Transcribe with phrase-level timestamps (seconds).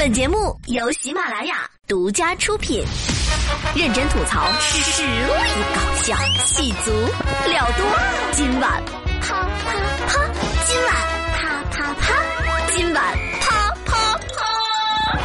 [0.00, 1.56] 本节目由喜马拉雅
[1.86, 2.82] 独家出品，
[3.76, 6.90] 认真吐槽，实力搞笑，戏足
[7.46, 7.86] 料多。
[8.32, 8.82] 今晚
[9.20, 9.74] 啪啪
[10.06, 10.26] 啪，
[10.64, 10.94] 今晚
[11.34, 15.20] 啪啪啪，今晚啪啪啪。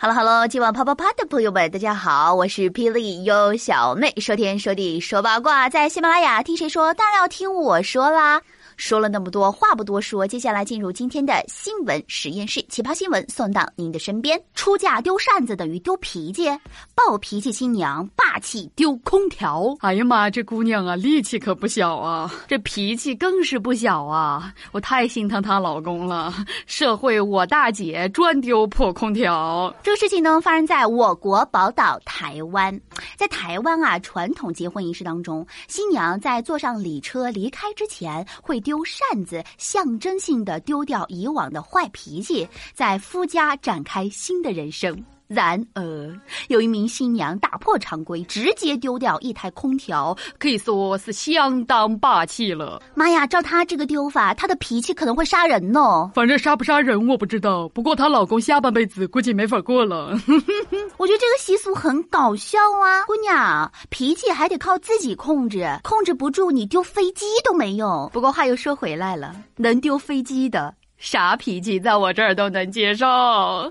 [0.00, 8.40] Hello Hello，今晚啪啪啪的朋友们，大家好，我是霹雳优小妹，说天说地说八卦，在喜马拉雅听谁说，当然要听我说啦。
[8.76, 14.40] 说了那么多，话不多说，接下来进入今天的新闻实验室，奇葩新闻送到您的身边。
[14.54, 16.48] 出嫁丢扇子等于丢脾气，
[16.94, 19.76] 暴脾气新娘霸气丢空调。
[19.80, 24.52] 哎呀妈，这姑娘啊，力气可不小啊，这脾气更是不小啊！
[24.72, 26.32] 我太心疼她老公了。
[26.66, 29.74] 社会我大姐专丢破空调。
[29.82, 32.78] 这个事情呢，发生在我国宝岛台湾。
[33.16, 38.82] 在台湾啊，传统结婚仪式当中，新娘在坐上礼车离开之前会丢。
[38.84, 45.04] 扇子，象征性的丢掉以往的坏脾气，在夫家展开新的人生。
[45.32, 52.82] 然而，有一名新娘打破常规，直接丢掉一台空调，可以说是相当霸气了。
[52.94, 56.10] 妈呀，照她这个丢法，她的脾气可能会杀人呢。
[56.14, 60.08] 反正杀不杀人我不知道，不过她老公下半辈子估计没法过了。
[60.98, 68.10] 我觉得这个习俗很搞笑啊，姑娘，脾气还得靠自己控制，控制不住你丢飞机都没用。
[68.12, 70.74] 不过话又说回来了，能丢飞机的。
[71.02, 73.04] 啥脾气在我这儿都能接受。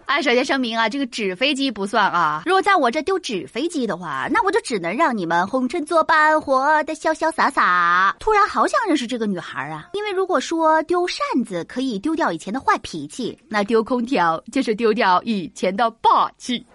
[0.06, 2.44] 哎，首先声明啊，这个纸飞机不算啊。
[2.46, 8.14] 如果在我这丢纸飞机的话，那我就只能让你们红尘作伴，活得潇潇洒洒。
[8.20, 16.66] 突然好想认识这个女孩啊，因为如果说丢扇子可以丢掉以前的坏脾气，那丢空调就是丢掉以前的霸气。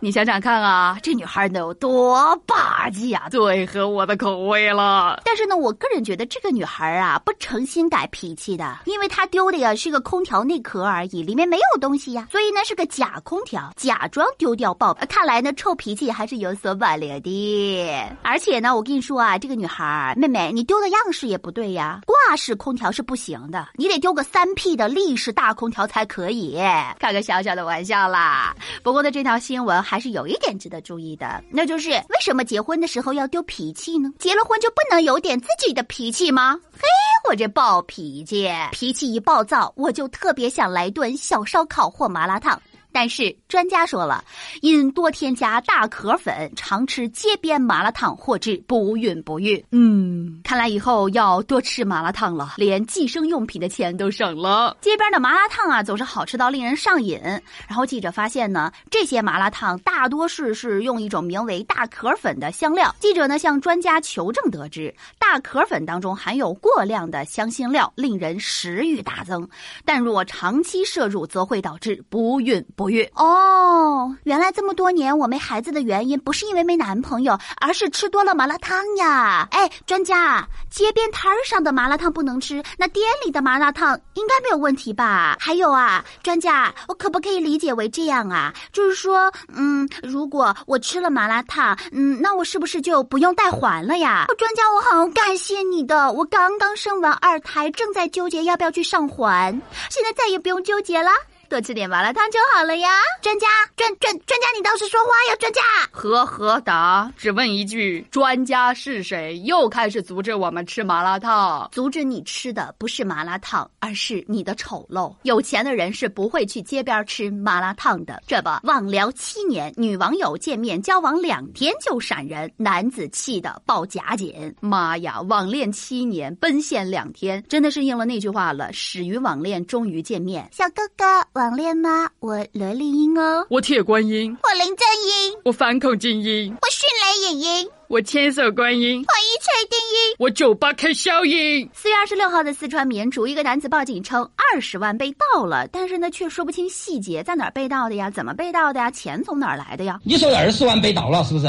[0.00, 3.28] 你想想看啊，这女孩能有多霸气啊？
[3.30, 5.20] 最合我的口味了。
[5.24, 14.94] 但是呢，我个人觉得这个女孩啊，不诚心改脾气的，因为她丢的呀是是个空调内壳而已，里面没有东西呀，所以呢是个假空调，假装丢掉爆。
[15.10, 18.02] 看来呢，臭脾气还是有所保留的。
[18.22, 26.58] 而且呢，我跟你说啊，这个女孩妹妹，你丢的样式也不对呀，挂式空调是不行的，你得丢个三 P 的立式大空调才可以。
[26.98, 28.56] 开个小小的玩笑啦。
[28.82, 29.74] 不过呢，这条新闻。
[29.82, 34.10] 还是有一点值得注意的，那就是为什么结婚的时候要丢脾气呢？
[34.18, 36.58] 结了婚就不能有点自己的脾气吗？
[36.72, 36.88] 嘿，
[37.28, 42.60] 我这暴脾气，脾气一暴躁，我就特别想来顿小烧烤或麻辣烫。
[42.94, 44.24] 但是专家说了，
[44.60, 49.62] 因多添加大壳粉，常吃街边麻辣烫或致不孕不育。
[49.72, 54.76] 嗯，看来以后要多吃麻辣烫了，连计生用品的钱都省了。
[54.80, 57.20] 街边的麻辣烫啊，总是好吃到令人上瘾。
[57.66, 62.94] 然后记者发现呢，这些麻辣烫大多是是用一种名为大壳粉的香料。
[63.00, 69.48] 记者呢向专家求证得知，大壳粉当中含有过量的香辛料，令人食欲大增。
[69.84, 72.83] 但若长期摄入，则会导致不孕不。
[73.14, 79.48] 哦，原来这么多年我没孩子的原因不是因为没男朋友，而是吃多了麻辣烫呀！
[79.50, 85.36] 哎，专家，街边摊上的麻辣烫不能吃，那店里的麻辣烫应该没有问题吧？
[85.40, 88.52] 还有啊，专家，我可不可以理解为这样啊？
[88.72, 94.26] 就是说，嗯，如果我吃了麻辣烫，嗯，那我是不是就不用带环了呀？
[94.36, 99.50] 专家，我好感谢你的，我刚刚生完二胎，正在纠结要不要去上环，
[99.90, 101.10] 现在再也不用纠结了。
[101.48, 102.90] 多吃点麻辣烫就好了呀，
[103.22, 103.46] 专家，
[103.76, 105.60] 专专专家，你倒是说话呀，专家。
[105.92, 109.38] 呵呵哒，只问一句，专家是谁？
[109.40, 111.68] 又开始阻止我们吃麻辣烫？
[111.72, 115.14] 阻止你吃的不是麻辣烫，而是你的丑陋。
[115.22, 118.22] 有钱的人是不会去街边吃麻辣烫的。
[118.26, 124.54] 这不，网聊七年，女网友见面交往两天就闪人，男子气的报假警。
[124.60, 130.48] 妈呀，网恋七年，奔现两天，真的是应了那句话了：始于网恋，终于见面。
[130.52, 131.04] 小哥哥。
[131.44, 132.08] 网恋吗？
[132.20, 141.68] 我萝莉音哦，我铁观音，我林正英，我反恐精英，我迅雷影音，我千手观音，我一锤定音，我九八 K 效应。
[141.74, 148.10] 四月二十六号的四川绵竹，一个男子报警称二十万被盗了，但是呢却说不清细节，在哪儿被盗的呀？
[148.10, 148.90] 怎么被盗的呀？
[148.90, 150.00] 钱从哪儿来的呀？
[150.02, 151.46] 你说二十万被盗了是不是？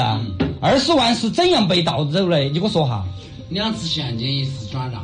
[0.62, 2.40] 二十万是怎样被盗走的？
[2.40, 3.02] 你给我说哈。
[3.50, 5.02] 两次现金，一次转账。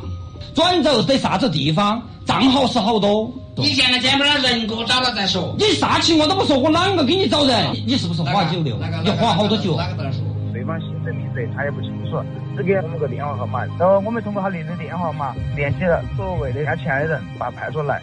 [0.54, 2.06] 转走在啥子地方？
[2.26, 3.32] 账号是好多。
[3.56, 5.54] 你现在先把那人给我找了再说。
[5.58, 7.72] 你啥情况都不说，我啷个给你找人？
[7.86, 8.70] 你是不是花酒的？
[9.04, 9.76] 你花好多酒？
[9.76, 10.24] 哪个在说？
[10.52, 12.22] 对方姓甚名字，他也不清楚，
[12.56, 13.64] 只给我们个电话号码。
[13.78, 18.00] 然后我们通过他另的电话号码联系了所谓的要钱的人，把派出所来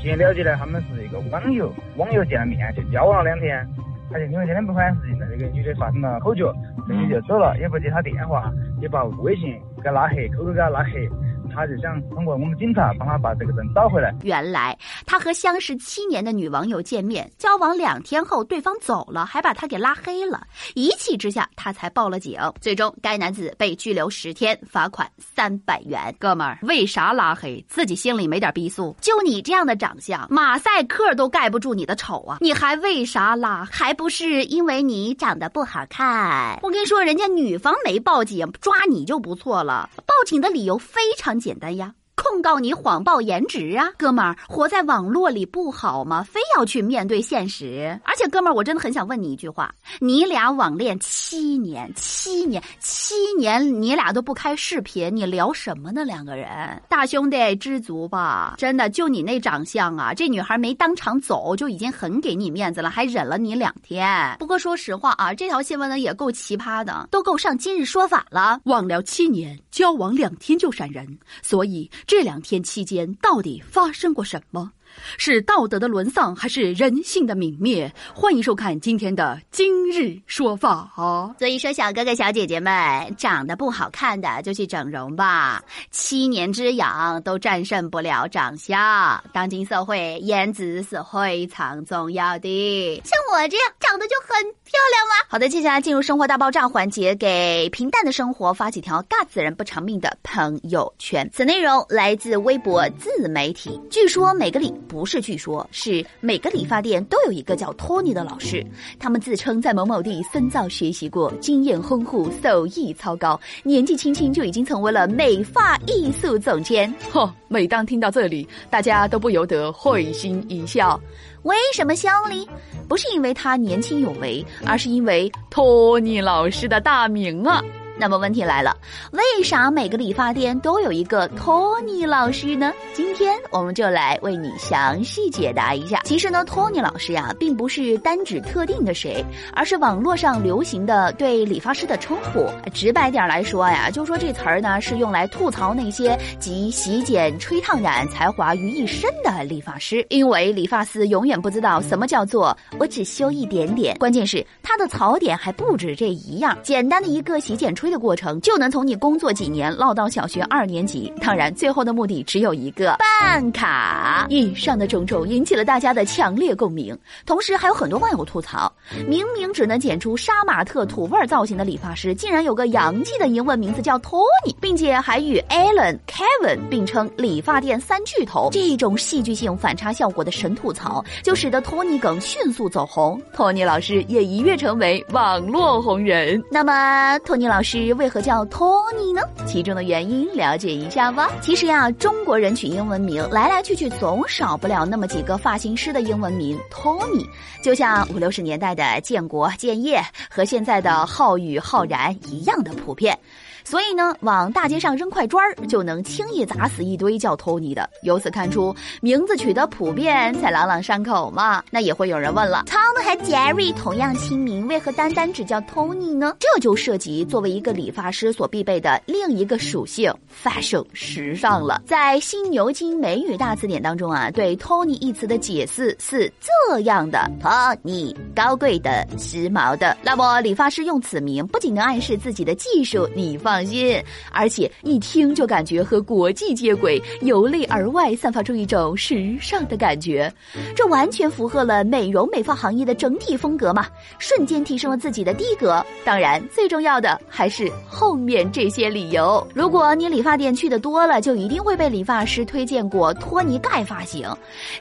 [0.00, 0.54] 进行了解呢。
[0.58, 3.66] 他们是一个网友，网友见了面就交往了两天，
[4.12, 6.54] 他就因为这天不反事情，跟那个女的发生了口角，
[6.86, 11.08] 这女就走了，也不接他电话，也把微信给他拉黑，QQ 给他拉黑。
[11.54, 14.14] 他就想通过我们警察帮他把这个人找回来。
[14.22, 20.46] 原来他和相识七年的女网友见面，交往两天后，对方走了，还把他给拉黑了。
[20.74, 22.38] 一气之下，他才报了警。
[22.60, 26.14] 最终，该男子被拘留十天，罚款三百元。
[26.18, 27.64] 哥们儿，为啥拉黑？
[27.68, 28.94] 自己心里没点逼数？
[29.00, 32.38] 就你这样的长相，马赛克都盖不住你的丑啊！
[32.40, 33.64] 你还为啥拉？
[33.70, 36.58] 还不是因为你长得不好看？
[36.62, 39.88] 我跟你说，人家女方没报警，抓你就不错了。
[40.06, 41.94] 报警的理由非常简单呀。
[42.16, 46.22] 控告你谎报颜值啊，哥们儿，活在网络里不好吗？
[46.22, 47.98] 非要去面对现实。
[48.04, 56.04] 而且，哥们儿，我真的很想问你一句话：你俩网恋七年，七年，七年，你俩都不开视频，你聊什么呢？
[56.04, 56.48] 两个人，
[56.88, 58.54] 大兄弟知足吧。
[58.58, 64.36] 真的，就你那长相啊，这女孩没当场走就已经很给你面子了，还忍了你两天。
[64.38, 68.60] 不过说实话啊，这条新闻呢也够奇葩的，都够上今日说法了。
[68.64, 71.90] 网聊七年，交往两天就闪人，所以。
[72.06, 74.72] 这两天期间到底发生过什么？
[75.16, 77.92] 是道德的沦丧，还是人性的泯灭？
[78.14, 80.90] 欢迎收看今天的今日说法。
[81.38, 85.62] 所以说，小哥哥、小姐姐们，长得不好看的就去整容吧。
[85.90, 89.22] 七年之痒都战胜不了长相。
[89.32, 93.02] 当今社会，颜值是非常重要的。
[93.04, 95.26] 像我这样长得就很漂亮吗？
[95.28, 101.28] 好的，接下来进入生活大爆炸环节，给平淡的生活发几条尬死人不偿命的朋友圈。
[101.32, 103.80] 此内容来自微博自媒体。
[103.90, 104.72] 据说每个礼。
[104.86, 108.64] 不是，据说是每个理发店都有一个叫托尼的老师，
[108.98, 116.92] 他们自称在某某地深造学习过，经验丰富，手艺超高，年纪轻轻就已经成为了美发艺术总监。
[117.12, 117.30] 嚯！
[117.48, 121.00] 每当听到这里，大家都不由得会心一笑。
[121.44, 122.46] 为什么笑呢？
[122.88, 127.62] 不是因为他年轻有为，而是因为托尼老师的大名啊。
[128.04, 128.76] 那么问题来了，
[129.12, 132.70] 为啥每个理发店都有一个托尼老师呢？
[132.92, 136.02] 今天我们就来为你详细解答一下。
[136.04, 139.24] 其实呢，托尼老师呀，并不是单指特定的谁，
[139.54, 142.46] 而是网络上流行的对理发师的称呼。
[142.74, 156.54] 直白点来说呀，就说这词儿呢是用来吐槽那些集洗剪、吹烫染才华于一身的理发师，因为理发师永远不知道什么叫做我只修一点点，关键是他的槽点还不止这一样。
[156.62, 157.93] 简单的一个洗剪吹。
[157.94, 164.26] 的过程就能从你工作几年唠到小学二年级，当然最后的目的只有一个办卡。
[164.28, 168.72] 以上的种种引起了大家的强烈共鸣，同时还有很多网友吐槽：
[169.06, 178.48] 明明只能剪出杀马特土味造型的理发师，竟然有个洋气的英文名字叫托尼，并且还与 Alan、Kevin 并称理发店三巨头。
[178.50, 186.42] 这种戏剧性反差效果的神吐槽，就使得托尼梗迅速走红，托尼老师也一跃成为网络红人。
[186.50, 187.73] 那么，托尼老师。
[187.82, 189.20] 是为何叫托尼呢？
[189.46, 191.28] 其中的原因了解一下吧。
[191.40, 197.26] 其实呀，中国人取英文名来来去去总少不了那么几个发型师的英文名托尼，
[197.64, 200.00] 就像五六十年代的建国、建业
[200.30, 203.18] 和现在的浩宇、浩然一样的普遍。
[203.64, 207.88] 所以呢，往大街上扔块砖儿，就能轻易砸死一堆叫托尼的。
[208.02, 211.64] 由此看出，名字取得普遍才朗朗上口嘛。
[211.70, 216.36] 那也会有人问了，Tom 和 Jerry 同样亲民，为何单单只叫 Tony 呢？
[216.38, 220.14] 这就涉及作为一个理发师所必备的另一个属性
[220.44, 221.80] ——fashion 时尚了。
[221.86, 229.96] 在新牛津美语大词典当中啊，对 Tony 一词的解释是这样的：Tony 高贵的、时髦的。
[230.02, 233.53] 那么，理发师用此名，不仅能暗示自己的技术，理发。
[233.54, 240.32] 放心，而且一听就感觉和国际接轨，由内而外散发出一种时尚的感觉，
[240.74, 243.86] 这完全符合了美容美发行业的整体风格嘛，
[244.18, 245.86] 瞬间提升了自己的低格。
[246.04, 249.46] 当然，最重要的还是后面这些理由。
[249.54, 254.28] 如果你理发店去的多了，就一定会被理发师推荐过托尼盖发型，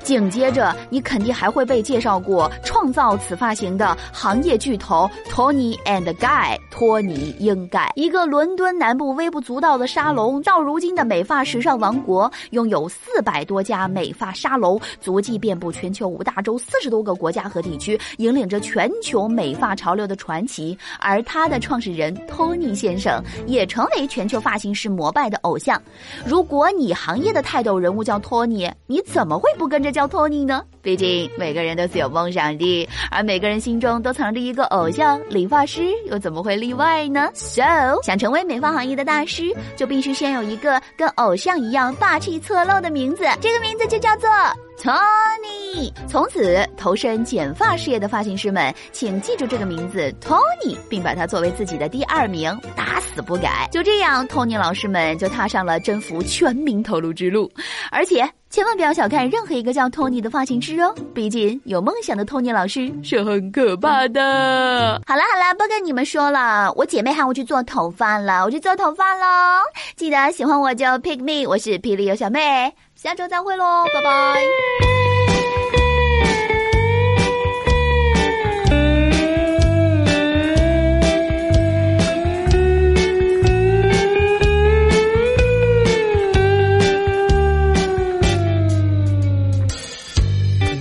[0.02, 8.63] 紧接着你肯定还会被介绍过创造此发型的行业巨头托尼 and Guy，托尼英盖，一个伦敦。
[8.64, 20.78] 敦南部微不足道的沙龙，到如今的美发时尚王国，拥有四百多家美发沙龙，足迹遍布全球五大洲四十多个国家和地区，引领着全球美发潮流的传奇。
[20.98, 25.82] 而他的创始人托尼先生，也成为全球发型师膜拜的偶像。
[26.26, 30.64] 如果你行业的泰斗人物叫托尼，你怎么会不跟着叫托尼呢？
[30.84, 37.64] 毕竟每个人都是有梦想的，而每个人心中都藏着一个偶像，理发师又怎么会例外呢？So，
[38.04, 44.30] 想成为美发行业的大师，就必须先有一个跟偶像一样霸气侧漏的名字，这个名字就叫做
[44.78, 45.92] Tony。
[46.08, 53.14] 从此投身剪发事业的发型师们，请记住这个名字 Tony，并把它作为自己的第二名，打死。
[53.26, 53.70] 不改。
[53.72, 57.50] 就这样，托尼老师们就踏上了征服全民头颅之路。
[57.92, 65.00] 而且，千万不要小看任何一个叫托尼的发型师哦，毕竟有梦想的托尼老师是很可怕的。
[65.06, 69.62] 好了好了，不跟你们说了，我姐妹喊我去做头发了，我去做头发喽。
[69.96, 72.74] 记得喜欢我就 pick me，我是霹雳有小妹，
[73.04, 74.40] 下周再会喽，拜拜。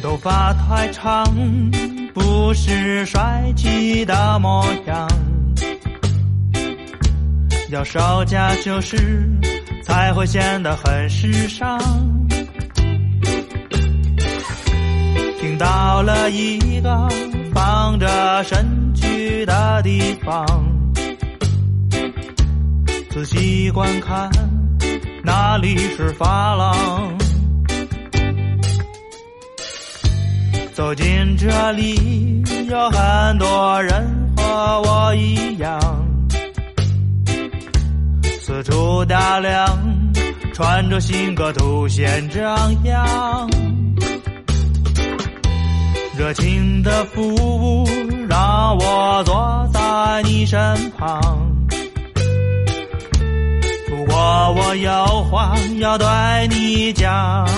[0.00, 1.24] 头发太长，
[2.14, 5.08] 不是帅气的模样。
[7.70, 8.96] 要少加修饰，
[9.82, 11.78] 才会显得很时尚。
[15.40, 17.08] 听到了一个
[17.52, 20.46] 放着神曲的地方，
[23.10, 24.30] 仔细观看，
[25.22, 27.18] 那里是发廊。
[30.74, 35.78] 走进这里，有很多人和我一样，
[38.52, 39.66] 四处打量，
[40.52, 43.48] 穿着新格凸显张扬，
[46.18, 47.88] 热情的服务
[48.28, 49.80] 让我坐在
[50.24, 50.60] 你身
[50.98, 51.18] 旁。
[53.88, 54.16] 不过
[54.52, 56.06] 我有话要对
[56.50, 57.48] 你讲。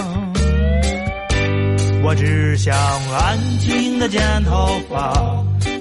[2.04, 2.72] 我只想
[3.12, 5.12] 安静的剪头发，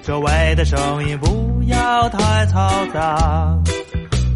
[0.01, 3.55] 周围的声音不要太嘈杂。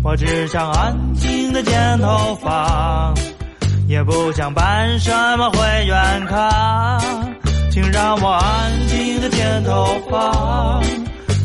[0.10, 3.14] 我只想安静的剪头发，
[3.90, 6.98] 也不想办什么会员卡。
[7.70, 10.82] 请让我安静的剪头发，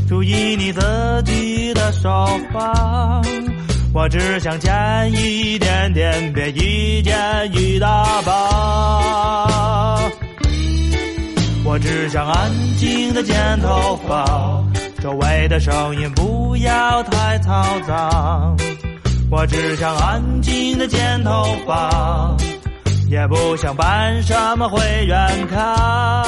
[0.08, 0.80] 注意你自
[1.24, 2.08] 己的手
[2.52, 3.20] 法。
[3.92, 4.72] 我只想剪
[5.12, 7.18] 一点点，别一剪
[7.52, 9.98] 一大把。
[11.64, 14.64] 我只想安静的剪头发，
[15.02, 18.54] 周围的声音不要太嘈杂。
[19.28, 22.36] 我只想安静的剪头发，
[23.10, 26.22] 也不想办什么会员卡。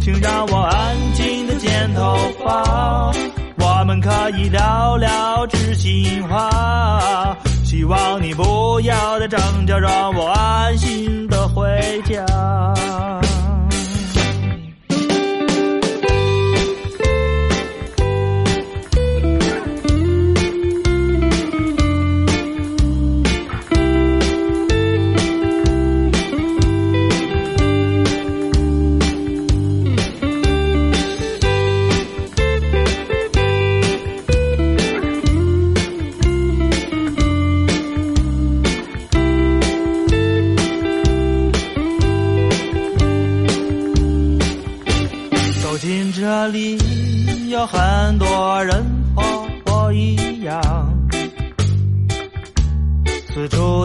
[0.00, 3.10] 请让我安静的剪头发，
[3.58, 7.36] 我们可以聊聊知心话。
[7.64, 12.24] 希望你不要再争吵，让我安心的回家。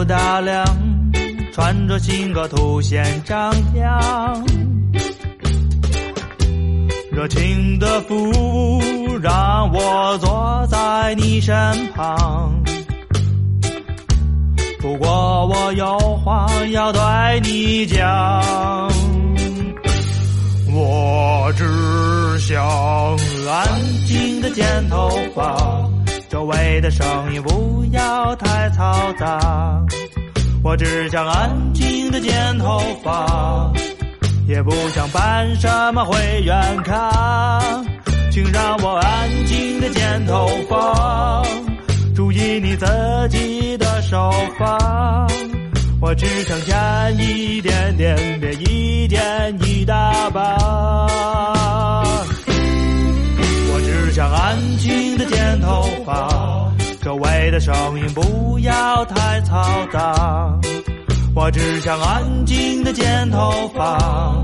[0.02, 0.64] 四处打量，
[1.52, 4.44] 穿着新格凸显张扬，
[7.12, 11.54] 热情的服务让我坐在你身
[11.94, 12.52] 旁。
[14.80, 17.00] 不过我有话要对
[17.44, 18.02] 你讲。
[20.74, 22.66] 我只想
[23.46, 23.68] 安
[24.08, 25.88] 静的剪头发，
[26.42, 29.80] 周围的声音不要太嘈杂。
[30.64, 33.72] 我只想安静的剪头发，
[34.48, 37.62] 也不想办什么会员卡。
[38.32, 41.44] 请让我安静的剪头发，
[42.12, 42.86] 注意你自
[43.30, 45.28] 己的手法。
[46.00, 46.74] 我只想剪
[47.20, 49.20] 一点点，别一剪
[49.64, 50.56] 一大把。
[53.74, 56.28] 我只想安静的剪头发，
[57.52, 60.58] 的声音不要太嘈杂。
[61.34, 64.42] 我只想安静的剪头发，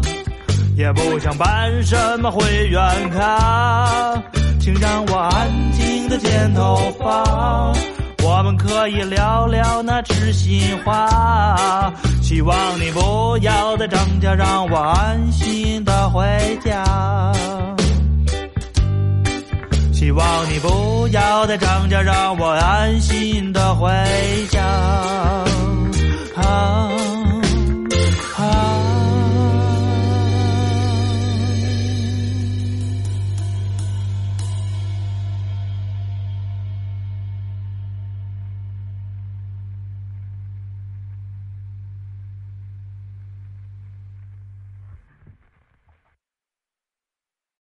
[0.77, 4.23] 也不想办什么会员卡。
[4.61, 7.73] 请让我安静的剪头发。
[8.23, 16.85] 我们可以聊聊那知心话，希望你不要再涨价，让我安心的回家。
[19.99, 23.89] 希望你不要再涨价，让我安心的回
[24.49, 25.48] 家。